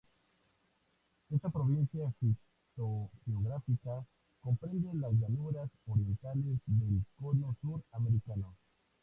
[1.29, 4.03] Esta Provincia fitogeográfica
[4.41, 8.55] comprende las llanuras orientales del Cono Sur americano.